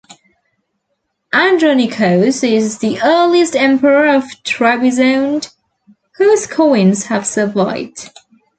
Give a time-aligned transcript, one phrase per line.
[1.31, 5.53] Andronikos is the earliest Emperor of Trebizond
[6.15, 8.09] whose coins have survived.